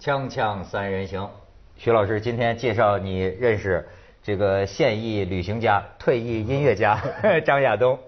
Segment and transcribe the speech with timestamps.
[0.00, 1.28] 锵锵三人行，
[1.76, 3.86] 徐老师今天介绍你认识
[4.22, 6.98] 这个现役旅行家、退役音乐家
[7.44, 7.98] 张亚东。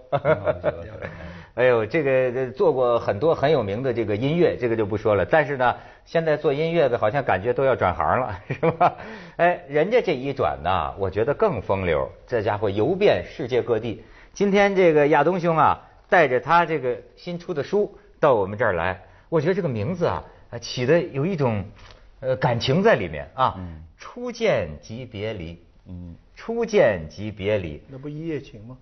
[1.52, 5.26] 哎呦，这个做过很多很有名的这个音乐，这个就不说了。
[5.26, 8.94] 但是呢，现在做音乐的好像感觉都要转行了， 是吧？
[9.36, 12.10] 哎，人家这一转呢，我觉得更风流。
[12.26, 14.02] 这家伙游遍世界各地。
[14.32, 20.24] 今天这个亚东兄啊，带着他这个新出的书到我们这儿来，我觉得这个名字啊，
[20.58, 21.64] 起的有一种
[22.20, 23.58] 呃感情在里面啊。
[23.98, 28.76] 初见即别离，嗯，初见即别离，那不一夜情吗？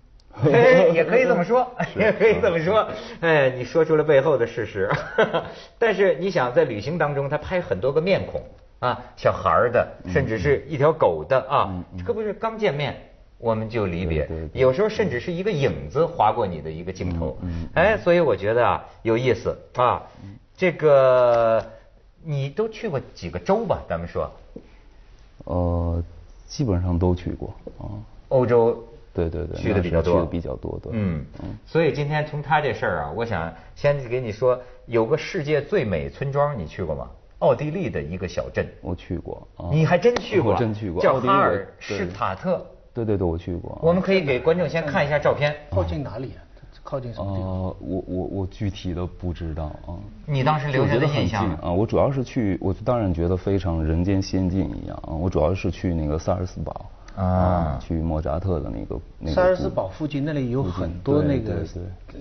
[0.93, 2.89] 也可以这么说，也可以这么说。
[3.21, 4.89] 哎，你说出了背后的事实。
[5.77, 8.41] 但是你想，在旅行当中，他拍很多个面孔
[8.79, 12.95] 啊，小孩的，甚至是一条狗的啊，这不是刚见面
[13.37, 17.37] 我们就离别，有时候甚至是一个影子划过你的一个镜头。
[17.75, 20.01] 哎，所以我觉得啊，有意思啊。
[20.61, 21.65] 这个
[22.23, 23.81] 你都去过几个州吧？
[23.89, 24.31] 咱们说。
[25.45, 26.03] 呃，
[26.45, 27.89] 基本上都去过啊。
[28.27, 28.77] 欧洲。
[29.11, 30.91] 对对对，去的比较多，去的比较多，对。
[30.93, 31.57] 嗯嗯。
[31.65, 37.09] 所以今天从他这事儿啊，我想先给你说，有个世界最美村庄，你去过吗？
[37.39, 38.71] 奥地利的一个小镇。
[38.81, 39.47] 我去过。
[39.71, 40.55] 你还真去过？
[40.55, 41.01] 真去过。
[41.01, 42.63] 叫哈尔施塔特。
[42.93, 43.79] 对对对，我去过。
[43.81, 45.55] 我们可以给观众先看一下照片。
[45.71, 46.39] 靠近哪里啊？
[46.83, 47.47] 靠近什么地方？
[47.47, 49.95] 我我我具体的不知道啊。
[50.25, 51.71] 你当时留下的印象啊？
[51.71, 55.13] 我主要是去，我当然觉得非常人间仙境一样啊。
[55.13, 56.89] 我主要是去那个萨尔斯堡。
[57.13, 61.57] 啊，去莫扎特的那个那个萨尔斯堡附近那里有很多那个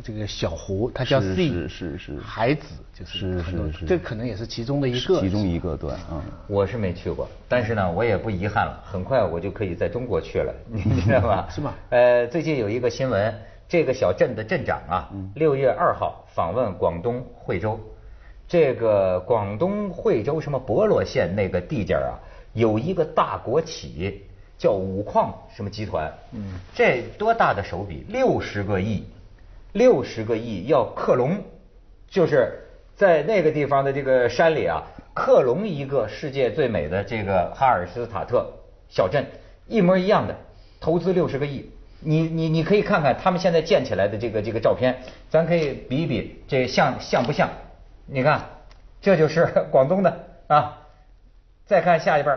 [0.03, 11.47] 这个小湖，它叫 C，是是是海子，就是是是，这可能也是其中的一个，其中一个对，嗯，我是没去过，但是呢，我也不遗憾了，很快我就可以在中国去了，你知道吧？
[11.55, 11.73] 是吗？
[11.91, 13.33] 呃，最近有一个新闻，
[13.71, 17.81] 这个小镇的镇长啊，六月二号访问广东惠州，
[18.47, 22.21] 这个广东惠州什么博罗县那个地界啊，
[22.53, 24.27] 有一个大国企。
[24.61, 26.13] 叫五矿什么集团？
[26.33, 28.05] 嗯，这多大的手笔？
[28.09, 29.07] 六十个亿，
[29.73, 31.39] 六十个亿要克隆，
[32.11, 34.83] 就是在那个地方的这个山里啊，
[35.15, 38.53] 克隆一个世界最美的这个哈尔斯塔特
[38.91, 39.25] 小镇，
[39.67, 40.37] 一模一样的，
[40.79, 41.71] 投资六十个亿。
[42.01, 44.97] 你你你可以看看他们现在建起来的这个这个照片，
[45.29, 47.49] 咱可以比一比，这像像不像？
[48.07, 48.41] 你看，
[49.01, 50.79] 这就是 广东的啊。
[51.67, 52.31] 再看下一辈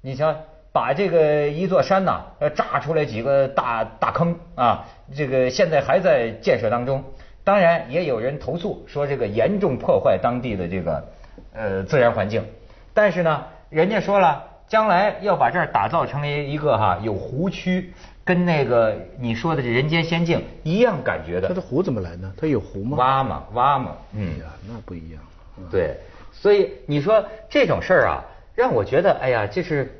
[0.00, 0.34] 你瞧。
[0.72, 2.20] 把这个一座山呐，
[2.54, 4.84] 炸出来几个大大坑啊，
[5.16, 7.02] 这个现在还在建设当中。
[7.44, 11.08] 当然，也有人投诉说这个严重破坏当地的这个
[11.54, 12.44] 呃自然环境。
[12.92, 17.94] 但是呢，人家说了，将来要把这儿打造成为一个哈有湖区，
[18.26, 21.48] 跟那个你说的这人间仙境一样感觉的。
[21.48, 22.30] 它的湖怎么来呢？
[22.36, 22.98] 它有湖吗？
[22.98, 23.96] 挖嘛，挖嘛。
[24.12, 25.22] 嗯呀，那不一样。
[25.70, 25.96] 对，
[26.30, 29.98] 所以你说这种事儿啊，让我觉得，哎呀，这是。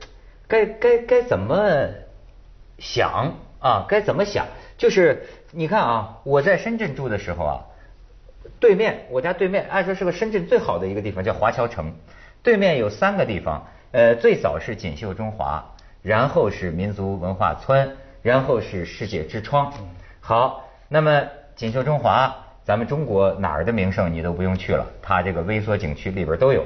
[0.48, 1.88] 该该该怎么
[2.78, 3.84] 想啊？
[3.88, 4.46] 该怎么想？
[4.78, 7.66] 就是你看啊，我在深圳住的时候啊，
[8.60, 11.92] 对面我家对面按说是个深圳最好的一个地方，叫华侨城。
[12.44, 19.72] 对面有三个地方，呃，最早是锦绣中华，然后是民族文化村，然后是世界之窗。
[20.18, 21.22] 好，那么
[21.54, 26.64] 锦绣中华，咱们中国哪儿的名胜你都不用去了，它这个微缩景区里边都有。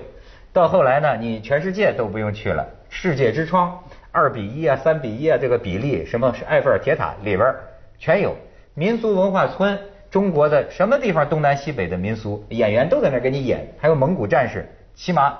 [0.54, 2.66] 到后来呢，你全世界都不用去了。
[2.88, 3.78] 世界之窗，
[4.10, 7.54] 二比一啊，三比一啊，这个比例，什么是埃菲尔铁塔里边
[7.98, 8.34] 全有。
[8.72, 9.78] 民俗文化村，
[10.10, 15.38] 中国的什么地方东南西北的民俗演员都在那给你演，还有蒙古战士骑马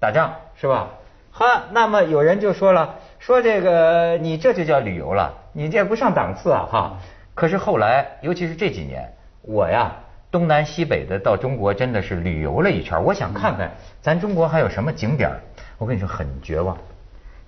[0.00, 0.88] 打仗，是吧？
[1.30, 6.98] 好，那么有人就说了，说这个你这就叫旅游了，你这不上档次啊哈。
[7.34, 9.08] 可是后来，尤其是这几年，
[9.42, 9.94] 我呀
[10.32, 15.30] 东南西北的到中国真的是旅游了一圈，我想看看咱中国还有什么景点。
[15.78, 16.76] 我跟你说很绝望，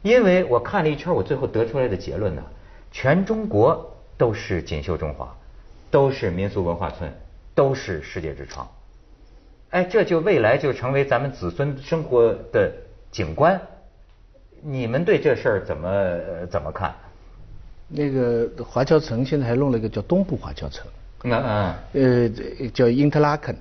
[0.02, 2.42] 因为我看了一圈，我最后得出来的结论呢，
[2.92, 5.34] 全中国都是锦绣中华，
[5.90, 7.12] 都是民俗文化村，
[7.52, 8.68] 都是世界之窗。
[9.70, 12.70] 哎，这就未来就成为咱们子孙生活的
[13.10, 13.60] 景观。
[14.66, 15.90] 你们对这事儿怎么
[16.50, 16.94] 怎么看？
[17.86, 20.86] 那个华侨城现在还弄了一个叫东部华侨城，
[21.24, 23.54] 嗯嗯，呃，叫因特拉肯。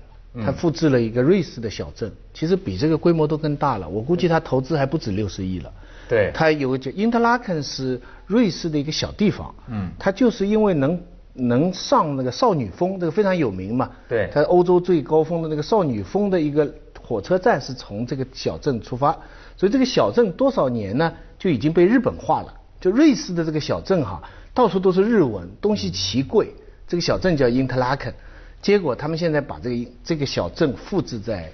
[0.43, 3.87] 他复制了一个瑞士的小镇，其实比这个规模都更大了。
[3.87, 5.71] 我估计他投资还不止六十亿了。
[6.09, 6.31] 对。
[6.33, 9.53] 他有个叫因特拉肯是瑞士的一个小地方。
[9.67, 9.91] 嗯。
[9.99, 10.99] 他就是因为能
[11.33, 13.91] 能上那个少女峰，这个非常有名嘛。
[14.09, 14.27] 对。
[14.33, 16.67] 它欧洲最高峰的那个少女峰的一个
[17.05, 19.11] 火车站是从这个小镇出发，
[19.57, 22.53] 所以这个小镇多少年呢就已经被日本化了。
[22.79, 24.21] 就瑞士的这个小镇哈，
[24.53, 26.53] 到处都是日文，东西奇贵。
[26.87, 28.13] 这个小镇叫因特拉肯。
[28.61, 31.51] 结果他们现在把这个这个小镇复制在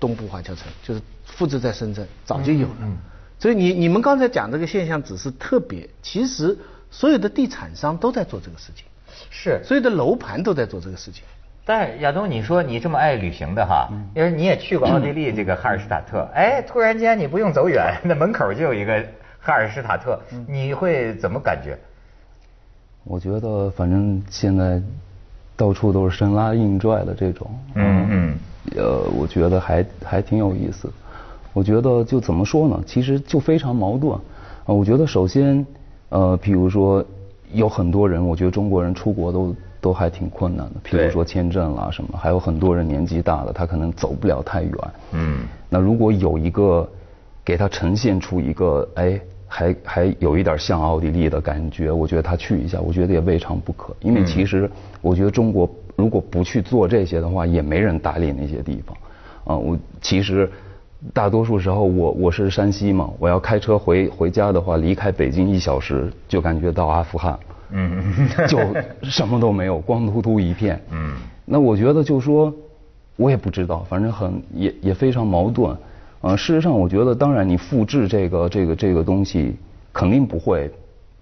[0.00, 2.98] 东部华侨城，就是复制在深圳，早就有了。
[3.38, 6.56] 所以你你们刚才讲这个现象只是特别，其实
[6.90, 8.84] 所有的地产商都在做这个事情，
[9.30, 11.24] 是所有的楼盘都在做这个事情。
[11.64, 19.02] 但是亚东，你说你这么爱旅行的哈，因为你也去过奥地利这个哈尔施塔特，哎，突然间你不用走远， 那门口就有一个
[19.40, 20.18] 哈尔施塔特，
[20.48, 21.78] 你会怎么感觉？
[23.04, 24.80] 我觉得反正现在
[25.56, 28.38] 到处都是生拉硬拽的这种，嗯嗯，
[28.76, 30.90] 呃，我觉得还还挺有意思。
[31.52, 32.82] 我觉得就怎么说呢？
[32.86, 34.14] 其实就非常矛盾。
[34.14, 34.20] 啊，
[34.66, 35.64] 我觉得首先，
[36.08, 37.04] 呃，比如说
[37.52, 40.80] 有很多人，我觉得中国人出国都都还挺困难的。
[40.82, 44.72] 譬如说签证啦什么，还有很多人年纪大了，他可能走不了太远。
[45.12, 45.40] 嗯。
[45.68, 46.88] 那如果有一个
[47.44, 53.94] 给他呈现出一个，哎，还还有一点像奥地利的感觉，我觉得他去一下，我觉得也未尝不可。
[54.00, 54.70] 因为其实
[55.02, 58.96] 我觉得中国如果不去做这些的话，也没人打理那些地方。
[59.44, 60.50] 啊，我其实。
[61.12, 67.36] 大多数时候，我我是山西嘛，我要开车回回家的话，离开北京一小时就感觉到阿富汗，
[67.72, 68.58] 嗯，就
[69.02, 70.80] 什么都没有，光秃秃一片。
[70.90, 71.14] 嗯，
[71.44, 72.52] 那我觉得就说，
[73.16, 75.76] 我也不知道，反正很也也非常矛盾。
[76.20, 79.56] 呃，事实上，我觉得当然你复制这个这个这个东西
[79.92, 80.70] 肯定不会，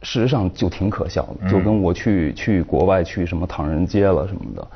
[0.03, 4.69] 事实上就挺可笑的，就跟我去去国外去什么唐人街了什么的。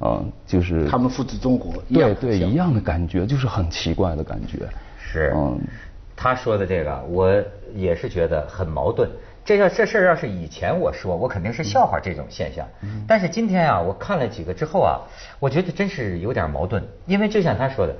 [0.00, 4.58] 嗯，就是他们复制中国，对对，一样的感觉，就是很奇怪的感觉。
[4.98, 5.58] 是，嗯，
[6.14, 7.32] 他说的这个，我
[7.74, 9.10] 也是觉得很矛盾。
[9.48, 12.68] 这要这事儿要是以前我说，我肯定是笑话这种现象。
[13.06, 15.00] 但是今天啊，我看了几个之后啊，
[15.40, 16.86] 我觉得真是有点矛盾。
[17.06, 17.96] 因为就像他说的，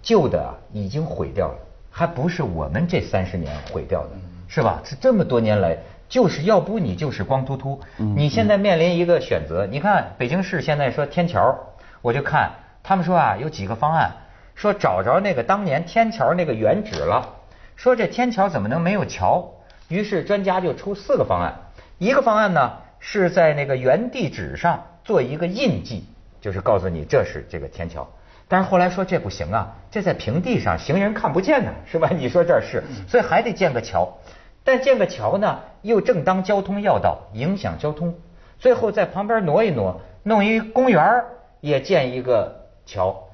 [0.00, 1.58] 旧的已经毁掉了，
[1.90, 4.08] 还不是我们这三十年毁掉的，
[4.48, 4.80] 是吧？
[4.82, 5.76] 是这么多年来。
[6.08, 9.66] 就是要不你就是光秃秃，你现在面临一个选择。
[9.66, 11.54] 你看北京市现在说天桥，
[12.00, 12.50] 我就看
[12.82, 14.10] 他们说啊有几个方案，
[14.54, 17.28] 说找着那个当年天桥那个原址了，
[17.76, 19.52] 说这天桥怎么能没有桥？
[19.88, 21.54] 于是专家就出四个方案，
[21.98, 26.04] 一个方案呢是在那个原地址上做一个印记，
[26.40, 28.08] 就是告诉你这是这个天桥。
[28.48, 32.10] 但是后来说这不行啊，这在平地上行人看不见呢，是吧？
[32.16, 34.18] 你说这是，所以还得建个桥。
[34.62, 38.14] 但建个桥呢，又正当交通要道，影响交通。
[38.58, 41.24] 最后在旁边挪一挪，弄一公园
[41.60, 43.28] 也建一个桥，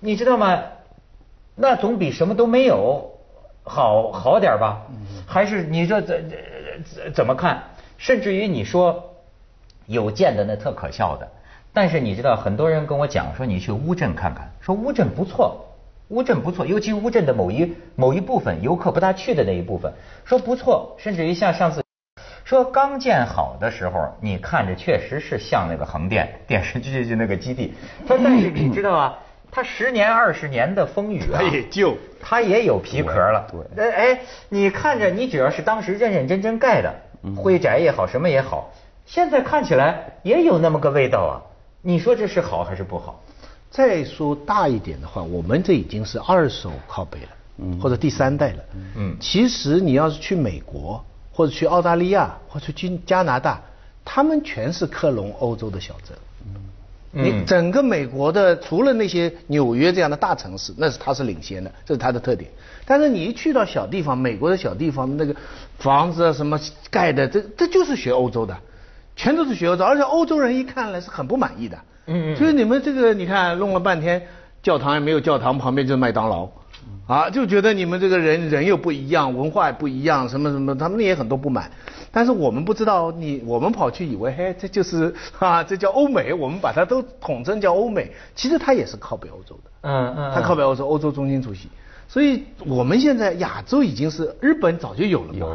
[0.00, 0.62] 你知道吗？
[1.54, 3.18] 那总比什么都没有
[3.64, 4.82] 好好点吧？
[5.36, 6.30] 还是你说怎
[6.82, 7.62] 怎怎么看？
[7.98, 9.04] 甚至于你说
[9.84, 11.28] 有建的那特可笑的，
[11.74, 15.62] 但是你知道很多人跟我讲说，你去乌镇看看，说乌镇不错。
[16.08, 19.92] 乌镇不错，尤其乌镇的某一某一部分游客不大去的那一部分，
[20.24, 21.84] 说不错，甚至于像上次
[22.46, 27.74] 说刚建好的时候，你看着确实是像那个横店电视剧就那个基地。
[28.08, 29.18] 说但是你知道啊，
[29.56, 33.50] 它十年二十年的风雨啊，它也旧，它也有皮壳了。
[33.74, 34.20] 对，哎，
[34.50, 36.94] 你看着你只要是当时认认真真盖的，
[37.34, 38.70] 灰宅也好，什么也好，
[39.06, 41.40] 现在看起来也有那么个味道啊。
[41.80, 43.18] 你说这是好还是不好？
[43.70, 48.64] 再说大一点的话，我们这已经是二手靠背了，或者第三代了。
[48.96, 53.58] 嗯，其实你要是去美国，或者去澳大利亚，或者去加拿大，
[54.04, 56.14] 他们全是克隆欧洲的小镇。
[57.18, 62.50] 嗯，你整个美国的，除了那些纽约这样的大城市，那是它是领先的，这是它的特点。
[62.84, 65.34] 但是你一去到小地方，美国的小地方，那个
[65.78, 68.56] 房子啊什么盖的，这这就是学欧洲的，
[69.16, 71.78] 全都是学欧洲，而且欧洲人一看来是很不满意的。
[72.06, 74.22] 嗯，所以你们这个，你看弄了半天，
[74.62, 76.48] 教堂也没有，教堂旁边就是麦当劳，
[77.06, 81.70] 啊，就觉得你们这个人人又不一样，文化也不一样，什么什么，他们也很多不满。
[82.10, 89.70] 但是我们不知道，你我们跑去以为，嘿，这就是 啊，这叫欧美，我们把它都统称叫欧美，其实它也是靠北欧洲的。
[89.82, 91.68] 嗯嗯，它靠北欧洲，欧洲中心主席。
[92.08, 95.46] 所以我们现在亚洲已经是日本早就有了嘛，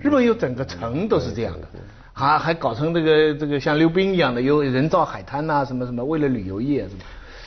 [0.00, 1.68] 日本有整个城都是这样的。
[2.12, 6.86] 还还搞成这个这个像溜冰一样的，有人造海滩呐，什么什么，为了旅游业。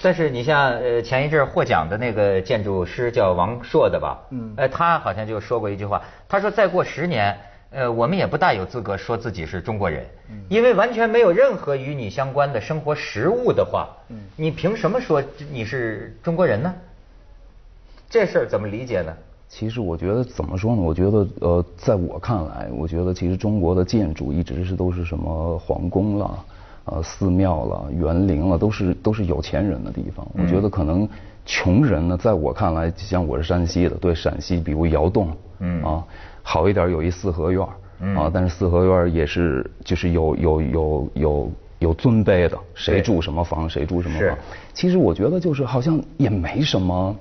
[0.01, 4.20] 但是你像呃前一阵获奖的那个建筑师叫王硕的吧？
[4.31, 4.53] 嗯。
[4.58, 7.38] 呃，他好像就说过一句话，他说再过十年，
[7.70, 10.05] 呃，我们也不大有资格说自己是中国人，
[10.50, 13.89] 因为完全没有任何与你相关的生活实物的话，
[14.36, 16.74] 你凭什么说你是中国人呢？
[18.10, 19.13] 这事儿怎么理解呢？
[19.48, 20.81] 其实我觉得怎么说呢？
[20.81, 26.46] 我觉得呃，在我看来，我觉得其实中国的建筑一直是都是什么皇宫了、
[26.86, 30.28] 呃寺庙了、园林了，都是都是有钱人的地方。
[30.38, 31.08] 我觉得可能
[31.46, 36.04] 穷人呢，在我看来，像我是山西的，对陕西，比如窑洞，嗯啊，
[36.42, 37.66] 好一点有一四合院，
[38.16, 44.38] 啊，但是四合院也是就是有有有有有尊卑的，谁住什么房，谁住什么房。
[44.74, 47.16] 其实我觉得就是好像也没什么。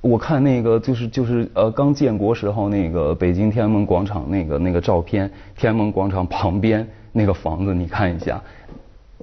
[0.00, 8.42] 我看那个就是就是呃刚建国时候那个北京天安门广场那个那个照片，天安门广场旁边那个房子，你看一下，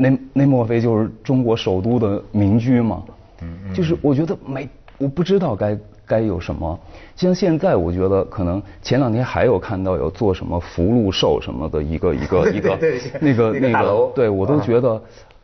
[0.02, 3.04] 那那莫非就是中国首都的民居吗？
[3.42, 6.80] 嗯就是我觉得没，我不知道该该有什么。
[7.16, 12.80] 像现在我觉得可能前两天还有看到有做什么福禄寿什么的一个一个 一个
[13.20, 15.02] 那个那个，对我都觉得。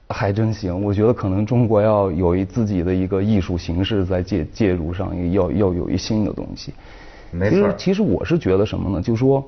[0.08, 6.72] 还真行，我觉得可能中国要有一自己的一个艺术形式在介介入上，要要有一新的东西。
[7.32, 7.56] 没错。
[7.58, 9.02] 其实其实我是觉得什么呢？
[9.02, 9.44] 就说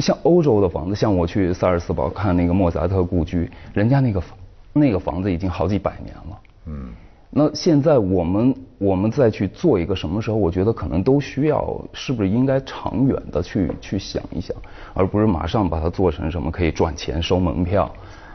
[0.00, 4.36] 像欧洲的房子，像我去萨尔斯堡看那个莫扎特故居，人家那个房
[4.72, 6.38] 那个房子已经好几百年了。
[6.66, 6.90] 嗯。
[7.30, 10.36] 那现在我们我们再去做一个什么时候？
[10.36, 14.56] 我觉得可能都需要，是不是应该长远的去去想一想，
[14.94, 17.90] 而不是马上把它做成什么可以赚钱收门票。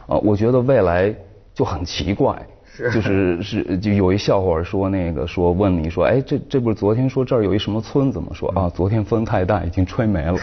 [0.08, 1.14] 啊，我觉得未来。
[1.58, 2.40] 就很奇怪，
[2.93, 8.27] 就是是就有一笑话说那个说问你说哎这这不是昨天说这儿有一什么村子吗？
[8.34, 10.38] 说啊昨天风太大已经吹没了，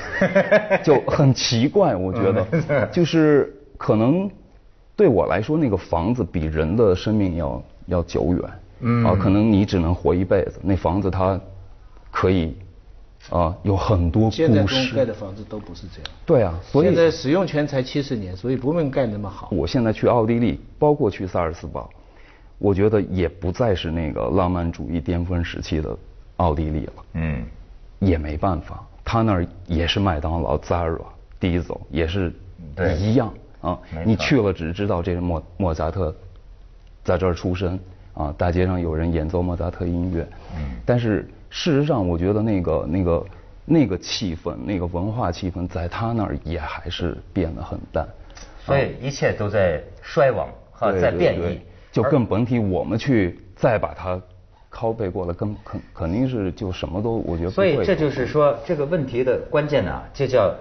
[0.82, 4.30] 就很奇怪我觉得 就是可能
[4.96, 8.40] 对我来说那个房子比人的生命要要久远
[8.80, 11.40] 嗯啊可能你只能活一辈子那房子它
[12.10, 12.54] 可以。
[13.30, 14.36] 啊，有很多故事。
[14.36, 14.62] 现在
[14.94, 16.10] 盖的房子都不是这样。
[16.26, 19.48] 对啊，所以现在使用权才七十年，所以不用盖那么好。
[19.50, 21.88] 我现在去奥地利，包括去萨尔茨堡，
[22.58, 25.96] 我觉得也不再是那个浪漫主义巅峰时期的
[26.36, 26.92] 奥地利了。
[27.14, 27.44] 嗯。
[28.00, 31.00] 也没办法，他那儿也是麦当劳、Zara、
[31.40, 32.32] Diesel，也是
[32.98, 33.78] 一样啊。
[34.04, 36.14] 你去了只知道这是莫莫扎特
[37.02, 37.78] 在这儿出生
[38.12, 40.26] 啊，大街上有人演奏莫扎特音乐。
[40.56, 40.76] 嗯。
[40.84, 41.28] 但是。
[41.56, 43.26] 事实上，我觉得那个、那个、
[43.64, 48.04] 那个气氛，那个文化气氛，在他那儿也还是变得很淡。
[48.66, 51.60] 所以一切都在衰亡和在变异。
[51.94, 54.20] 就更甭提我们去再把它
[54.68, 57.50] 拷贝过来，更肯肯定是就什么都我觉得。
[57.50, 60.52] 所以这就是说这个问题的关键呢，这叫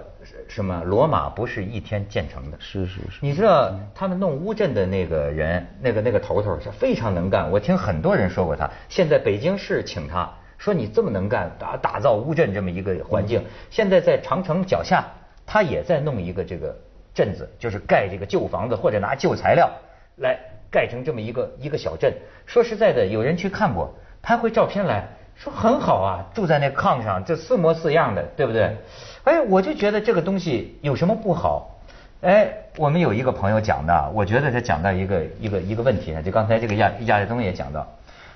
[0.46, 0.82] 什么？
[0.84, 2.56] 罗马不是一天建成的。
[2.60, 3.18] 是是是。
[3.20, 7.50] 你知道他们弄乌镇的那个人，那个那个头头是非常能干。
[7.50, 8.70] 我听很多人说过他。
[8.88, 10.32] 现在北京市请他。
[10.56, 15.04] 说你这么能干，打打造乌镇这么一个环境，现在在长城脚下，
[15.44, 16.74] 他也在弄一个这个
[17.12, 19.68] 镇子，就是盖这个旧房子或者拿旧材料
[20.16, 20.38] 来
[20.74, 22.12] 盖成这么一个一个小镇。
[22.46, 28.76] 说实在的，有人去看过，拍回照片来说很好啊，住在那炕上，这四模四样的，对不对？
[29.22, 31.78] 哎，我就觉得这个东西有什么不好？
[32.22, 37.86] 哎，我们有一个朋友讲的，我觉得他讲到一个一个一个问题呢，就刚才这个亚亚立东也讲到。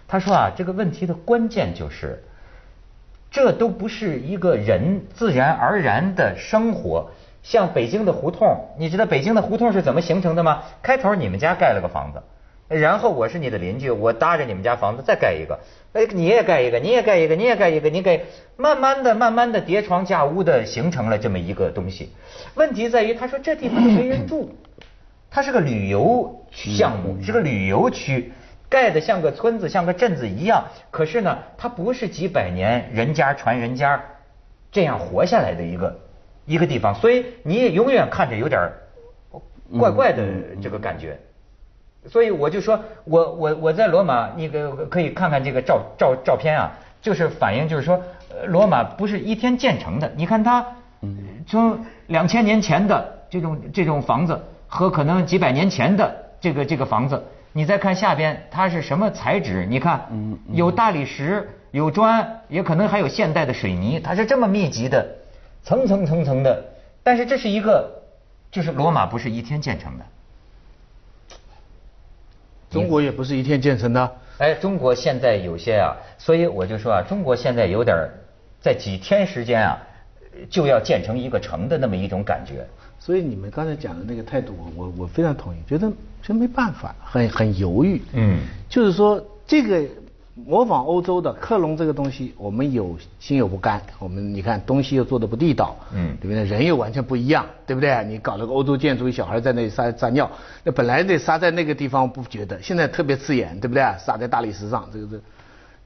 [0.07, 2.23] 他说啊，这个问题的关键就是，
[3.31, 7.11] 这都不是一个人自然而然的生活。
[7.43, 10.63] 像北京的胡同，你知道北京的胡同是怎么形成的吗？
[10.83, 12.23] 开头你们家盖了个房子，
[12.69, 15.59] 然后我是你的邻居，我搭着你们家房子再盖一个，
[15.93, 18.21] 哎，你也盖一个，你也盖一个，你也盖一个，你盖，
[18.57, 22.13] 慢慢的、慢慢的叠床架屋的形成了这么一个东西。
[22.55, 24.51] 问题在于，他说这地方没人住，
[25.31, 28.33] 它是个旅游项目，是个旅游区。
[28.71, 34.05] 盖的像个村子，像个镇子一样，可是呢，它不是几百年人家传人家
[34.71, 35.99] 这样活下来的一个
[36.49, 38.59] 一个地方，所以你也永远看着有点
[39.79, 40.23] 怪怪的
[40.63, 41.17] 这个感觉。
[42.07, 48.01] 所以我就说，我我我在罗马，你个可以看看这个照照照片啊，就是反映就是说，
[48.47, 50.11] 罗马不是一天建成的。
[50.17, 50.65] 你看它，
[51.47, 57.23] 从两千年前的这种这种房子和可能几百年前的这个这个房子。
[57.53, 59.67] 你再看下边，它是什么材质？
[59.69, 60.09] 你看，
[60.53, 64.01] 有大理石，有砖，也可能还有现代的水泥。
[64.01, 65.05] 它是这么密集的，
[65.63, 66.65] 层层层层的。
[67.03, 67.91] 但是这是一个，
[68.51, 70.05] 就是罗马不是一天建成的，
[72.71, 74.13] 中国也不是一天建成的。
[74.39, 77.97] 哎，中国现在有些啊，所以我就说啊，中国现在有点
[78.61, 79.79] 在几天时间啊，
[80.51, 82.67] 就要建成一个城的那么一种感觉。
[83.01, 85.91] 所以你们刚才讲的那个态度，我我我非常同意，觉得
[86.23, 88.03] 这没办法，很很犹豫。
[88.13, 89.83] 嗯，就是说这个
[90.47, 93.83] 模仿欧洲的克隆这个东西，我们有心有不甘。
[93.99, 96.45] 我们你看东西又做的不地道，嗯，对不对？
[96.45, 98.05] 人又完全不一样，对不对？
[98.07, 100.31] 你搞了个欧洲建筑，小孩在那里撒撒尿，
[100.63, 103.83] 那本来得撒在那个地方不觉得，现在特别刺眼，对不对？
[103.99, 105.21] 撒在大理石上，这个这，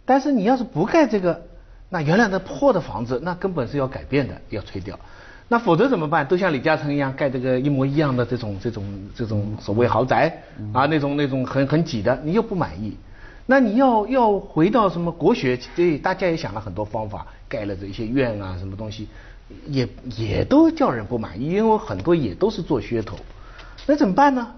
[0.05, 1.43] 但是你要是不盖这个，
[1.89, 4.99] 那原来的破的房子，那根本是要改变的，要吹掉。
[5.49, 6.27] 那否则怎么办？
[6.27, 10.43] 都像李嘉诚一样盖这个一模一样的这种这种这种所谓豪宅
[10.73, 12.97] 啊，那种那种很很挤的，你又不满意。
[13.47, 15.59] 那你要要回到什么国学？
[15.75, 19.09] 对，大家也想了很多方法，盖了这些院啊，什么东西，
[19.67, 23.17] 也也都叫人不满意，因为很多也都是做噱头。
[23.87, 24.55] 那怎么办呢？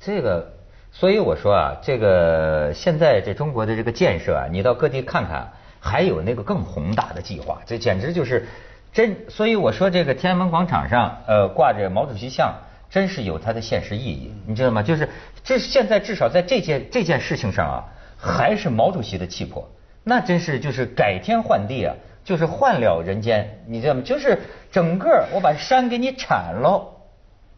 [0.00, 0.52] 这个，
[0.92, 8.46] 所以我说啊，这个现在这中国的这个建设啊，你到各地看看，还有那个更宏大的计划，这简直就是
[8.92, 9.16] 真。
[9.28, 12.54] 所以我说这个天安门广场上呃挂着毛主席像，
[12.90, 14.82] 真是有它的现实意义，你知道吗？
[14.82, 15.08] 就是
[15.44, 17.84] 这现在至少在这件这件事情上啊，
[18.16, 19.68] 还是毛主席的气魄，
[20.04, 24.02] 那真是就是改天换地啊，就是换了人间，你知道吗？
[24.04, 24.38] 就是
[24.70, 26.94] 整个我把山给你铲喽。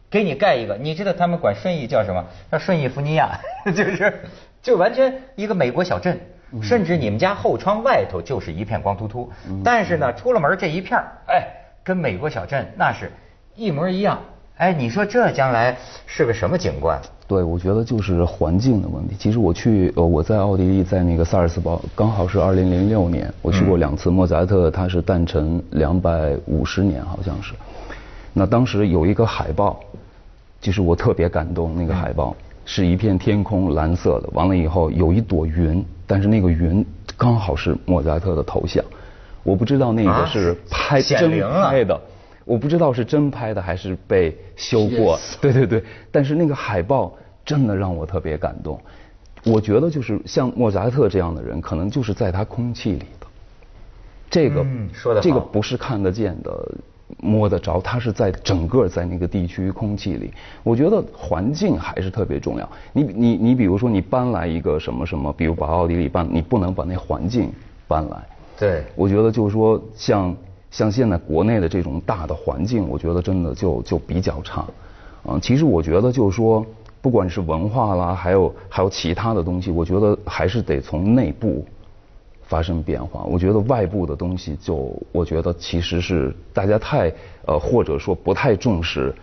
[0.09, 2.25] 给你盖一个，你知道他们管顺义叫什么？
[2.51, 3.39] 叫顺义福尼亚，
[3.73, 4.25] 就是
[4.61, 6.19] 就完全一个美国小镇，
[6.61, 9.31] 甚至你们家后窗外头就是一片光秃秃，
[9.63, 11.47] 但是呢，出了门这一片哎，
[11.81, 13.09] 跟美国小镇那是
[13.55, 14.21] 一模一样。
[14.61, 15.75] 哎，你说这将来
[16.05, 17.01] 是个什么景观？
[17.27, 19.15] 对，我觉得就是环境的问题。
[19.17, 24.11] 其实我去呃，我在奥地利，在那个萨尔茨堡，刚好是二零零六年，我去过两次。
[24.11, 27.55] 莫扎特他是诞辰两百五十年，好像是。
[28.33, 29.79] 那当时有一个海报。
[30.59, 36.85] 就是我特别感动，那个海报是一片天空蓝色的，完了以后有一朵云，但是那个云
[37.17, 38.85] 刚好是莫扎特的头像，
[39.41, 41.99] 我不知道那个是拍真拍的，
[42.51, 47.13] 我不知道是真拍的还是被修过， 对对对，但是那个海报
[47.45, 48.77] 真的让我特别感动，
[49.45, 53.27] 我觉得就是像莫扎特这样的人，可能就是在他空气里的，
[54.29, 54.65] 这个
[55.21, 56.51] 这个不是看得见的。
[57.19, 60.31] 摸得着，他是在整个在那个地区空气里。
[60.63, 62.67] 我觉得环境还是特别重要。
[62.93, 67.51] 你你你，比如说你搬来一个什么什么，比如把奥地利搬，你不能把那环境
[67.85, 68.17] 搬来。
[68.57, 68.83] 对。
[68.95, 70.33] 我觉得就是说，像
[70.71, 74.65] 像现在国内的这种大的环境，我觉得真的就就比较差。
[75.25, 76.65] 嗯，其实我觉得就是说，
[77.01, 81.63] 不管是文化啦，还有还有其他的东西，我觉得还是得从内部。
[82.43, 87.09] 发生变化，我觉得外部的东西就，我觉得其实是大家太
[87.45, 89.15] 呃或者说不太重视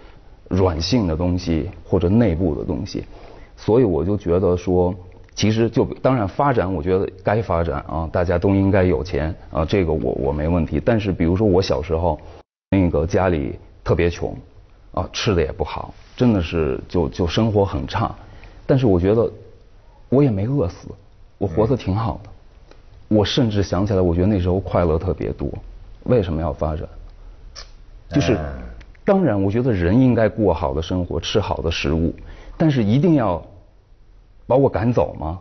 [0.48, 3.04] 软性的东西或者内部的东西，
[3.54, 4.94] 所以我就觉得说，
[5.38, 10.82] 其实就当然发展，我觉得该发展啊，大家都应该有钱啊，这个我我没问题。
[10.84, 12.20] 但是比如说我小时候
[12.72, 14.36] 那个家里特别穷
[14.92, 18.12] 啊，吃的也不好，真的是就就生活很差，
[18.66, 19.30] 但是我觉得
[20.08, 20.88] 我也没饿死，
[21.38, 22.30] 我活得挺好的。
[23.06, 25.48] 我甚至想起来，我觉得那时候快乐特别多。
[26.06, 26.84] 为什么要发展？
[28.10, 28.36] 就是，
[29.04, 32.12] 当然，我觉得人应该过好的生活，吃好的食物，
[32.56, 33.40] 但是一定要
[34.48, 35.38] 把我赶走吗？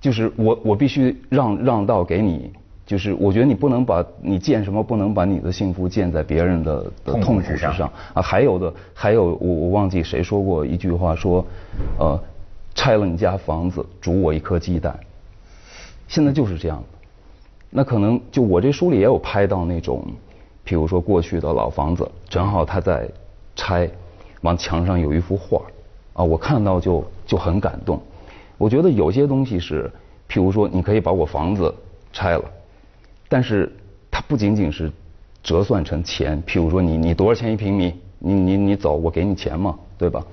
[0.00, 2.52] 就是我我必须让让道给你，
[2.84, 8.20] 就是我觉得你不能把你建什么，不能把你的幸福建在别人的的痛苦之上啊。
[8.20, 11.42] 还有的，还有我我忘记谁说过一句话，说
[11.98, 12.20] 呃，
[12.74, 14.94] 拆了你家房子，煮我一颗鸡蛋。
[16.06, 16.84] 现在就是这样的，
[17.70, 20.04] 那可能就我这书里也有拍到那种，
[20.66, 23.08] 譬如说过去的老房子，正好他在
[23.56, 23.88] 拆，
[24.42, 25.62] 往墙上有一幅画，
[26.14, 28.00] 啊，我看到就就很感动。
[28.56, 29.90] 我觉得有些东西是，
[30.28, 31.74] 譬如说你可以把我房子
[32.12, 32.44] 拆了，
[33.28, 33.70] 但是
[34.10, 34.90] 它不仅仅是
[35.42, 40.24] 折算成钱，譬如说你你多少钱一平米，你你你走我给你钱嘛，对吧？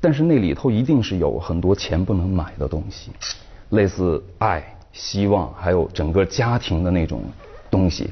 [0.00, 3.10] 但是那里头一定是有很多钱不能买的东西，
[3.70, 4.64] 类似爱。
[4.92, 7.20] 希望还有整个家庭的那种
[7.68, 8.10] 东西，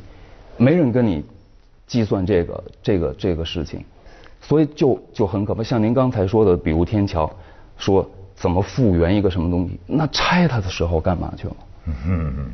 [0.56, 1.24] 没人跟你
[1.86, 3.84] 计算这个这个这个事情，
[4.42, 5.62] 所以就就很可怕。
[5.62, 7.30] 像您刚才说的，比如天桥，
[7.78, 11.56] 说怎么复原一个什么东西，那拆它的时候干嘛去了？
[11.86, 11.94] 嗯
[12.36, 12.52] 嗯。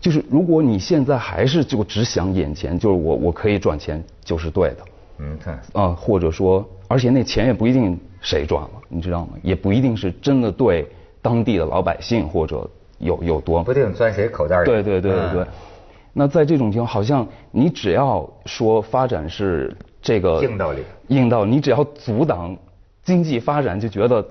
[0.00, 4.76] 就是如果你现在还是就只想眼前，就是我我可以赚钱就是对的。
[5.18, 9.32] 嗯，看啊，或者说，而且那钱也不一定谁赚了，你知道吗？
[9.42, 10.88] 也不一定是真的对
[11.20, 12.66] 当地的老百姓或者。
[12.98, 14.66] 有有多不定钻谁口袋里？
[14.66, 15.46] 对对对对对。
[16.12, 22.54] 那在这种情况，好像你只要说发展是这个硬道理，硬道理，你只要阻挡
[23.02, 24.22] 经济发展，就觉得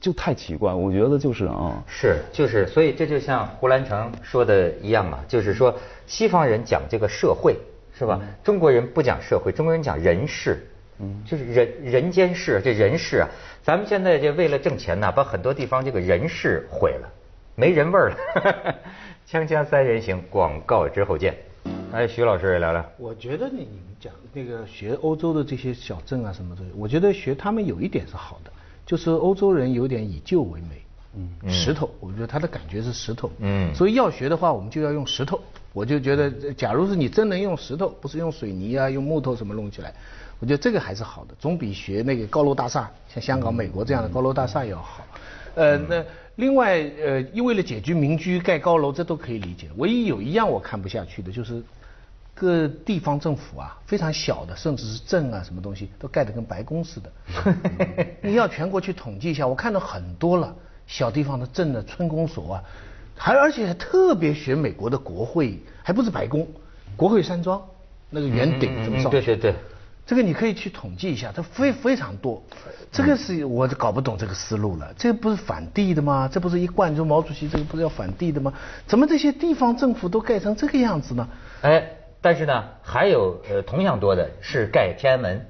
[0.00, 0.72] 就太奇怪。
[0.72, 7.56] 我觉得就是啊，是就是，所以这就像胡兰成说的一样嘛，就是说西方人讲这个社会
[7.98, 8.20] 是吧？
[8.44, 10.64] 中国人不讲社会，中国人讲人事。
[10.98, 13.28] 嗯，就是人人间事，这人事啊，
[13.62, 17.08] 咱们现在这为了挣钱呢，把很多地方这个人事毁了，
[17.56, 18.16] 没人味儿了。
[19.28, 21.34] 锵锵三人行，广告之后见。
[21.92, 22.84] 哎，徐老师也聊聊。
[22.98, 28.50] 我觉得你你们讲那个学欧洲的这些小镇啊什么东西，我觉得学他们有一点是好的，
[28.84, 30.82] 就是欧洲人有点以旧为美。
[31.14, 31.50] 嗯。
[31.50, 33.30] 石头，我觉得他的感觉是石头。
[33.38, 33.74] 嗯。
[33.74, 35.40] 所以要学的话，我们就要用石头。
[35.72, 39.94] 我就觉得，假如是你真能用石头，不是用水泥啊，用木头什么弄起来。
[40.38, 45.02] 我觉得这个还是好的，总比学那个高楼大厦，像香港、美国这样的高楼大厦要好。
[45.56, 46.04] 呃，那
[46.36, 49.68] 另外，呃，因为了解决民居盖高楼，这都可以理解。
[49.78, 51.62] 唯一有一样我看不下去的，就是
[52.34, 57.10] 各地方政府啊，非常小的，甚至是镇啊，什么东西都盖得跟白宫似的。
[58.20, 60.54] 你要全国去统计一下，我看到很多了，
[60.86, 62.62] 小地方的镇的村公所啊，
[63.16, 66.46] 还而且还特别学美国的国会，还不是白宫，
[66.96, 67.60] 国会山庄
[68.10, 69.08] 那个圆顶怎么造。
[69.08, 69.54] 对对对。
[70.06, 72.40] 这个你可以去统计一下，它非非常多。
[72.92, 74.94] 这个是我搞不懂这个思路了。
[74.96, 76.28] 这不是反帝的吗？
[76.32, 78.54] 这不是一贯就毛主席这个不是要反帝的吗？
[78.86, 81.28] 怎么这些地方政府都盖成这个样子呢？
[81.62, 81.90] 哎，
[82.20, 85.44] 但是呢，还有呃同样多的是盖天安门。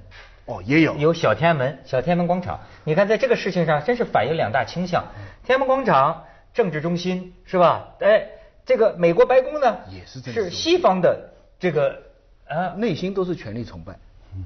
[0.46, 2.60] 哦，也有有小天安门、小天安门广场。
[2.84, 5.04] 你看，在这个事情上，真是反映两大倾向。
[5.44, 7.88] 天安门广场政治中心是吧？
[8.00, 8.26] 哎，
[8.64, 12.00] 这个美国白宫呢，也是是西方的这个
[12.48, 13.98] 啊，内心都是权力崇拜。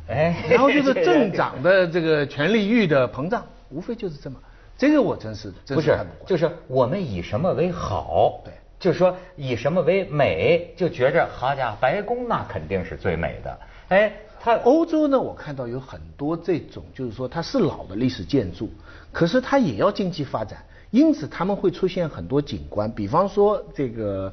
[0.08, 4.36] 哎，然后就是 政长的这个权力欲的膨胀，无非就是这么。
[4.76, 8.40] 这个我真是不是，就是我们以什么为好？
[8.44, 13.58] 对，就是说以什么为美，就觉着好家伙，白宫那肯定是最美的。
[13.88, 18.70] 哎，它欧洲呢，我看到有很多这种，就是说它是老的历史建筑，
[19.12, 24.32] 可是它也要经济发展，因此他们会出现很多景观，比方说这个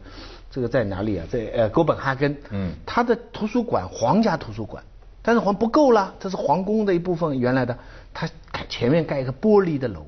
[0.50, 1.26] 这个在哪里啊？
[1.30, 4.82] 在呃哥本哈根，嗯，它的图书馆，皇家图书馆。
[5.28, 7.78] 但是还不够了，这是皇宫的一部分，原来的，
[8.14, 8.30] 它
[8.70, 10.06] 前面盖一个玻璃的楼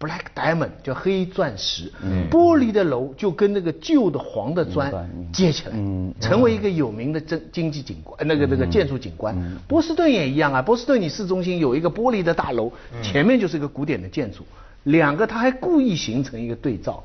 [0.00, 1.92] ，Black Diamond 叫黑钻石，
[2.28, 5.76] 玻璃的楼就跟那个旧的黄的砖接起来，
[6.20, 9.36] 成为一个有名的经经济景观，那个那个建筑景观。
[9.68, 14.44] 波士顿也一样啊，波士顿你市中心有一个玻璃的大楼，前面就是一个古典的建筑，
[14.82, 17.00] 两个它还故意形成一个对照。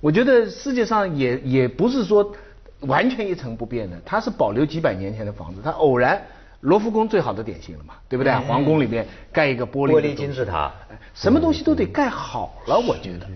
[0.00, 2.34] 我觉得世界上也也不是说
[2.80, 6.20] 完全一成不变的，它是保留几百年前的房子，它偶然。
[6.66, 8.32] 罗浮宫最好的典型了嘛，对不对？
[8.32, 10.68] 皇宫里面盖一个玻璃玻璃金字塔，
[11.14, 13.26] 什么东西都得盖好了，我觉得，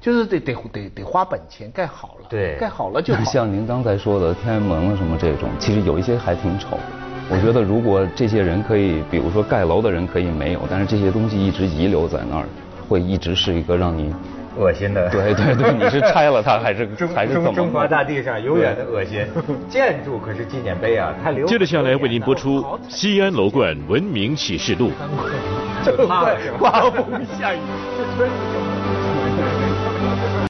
[0.00, 3.22] 就是得得得得花本钱盖好了，对，盖好了就好。
[3.22, 6.76] 像您刚才说的天安门啊什么这种，其实有一些还挺丑。
[7.30, 12.46] 我觉得如果这些人可以，比如说盖楼的人可以没有，但是这些东西一直遗留在那儿，
[12.88, 14.12] 会一直是一个让你。
[14.60, 17.52] 恶心的，对对对，你是拆了它还是还是怎么？
[17.54, 19.26] 中华大地上永远的恶心。
[19.68, 21.46] 建筑可是纪念碑啊，它留。
[21.46, 24.90] 接着下来为您播出《西安楼冠文明启示录》。
[25.82, 27.58] 就怕刮风下雨。